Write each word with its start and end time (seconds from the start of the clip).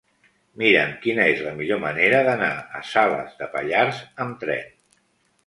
Mira'm 0.61 0.95
quina 1.03 1.27
és 1.33 1.43
la 1.47 1.53
millor 1.59 1.81
manera 1.83 2.23
d'anar 2.29 2.49
a 2.81 2.83
Salàs 2.93 3.37
de 3.43 3.51
Pallars 3.59 4.03
amb 4.27 4.43
tren. 4.47 4.69